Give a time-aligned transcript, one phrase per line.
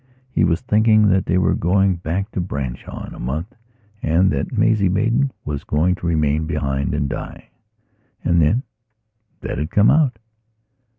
[0.31, 3.53] He was thinking that they were going back to Branshaw in a month
[4.01, 7.49] and that Maisie Maidan was going to remain behind and die.
[8.23, 8.63] And then,
[9.41, 10.17] that had come out.